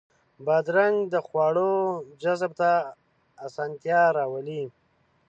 [0.45, 1.71] بادرنګ د خواړو
[2.21, 2.71] جذب ته
[3.45, 4.63] اسانتیا راولي.